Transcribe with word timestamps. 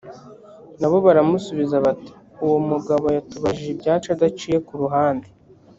na 0.79 0.87
bo 0.91 0.97
baramusubiza 1.05 1.75
bati 1.85 2.11
uwo 2.45 2.57
mugabo 2.69 3.05
yatubajije 3.15 3.69
ibyacu 3.75 4.07
adaciye 4.15 4.57
ku 4.67 4.73
ruhande 4.81 5.27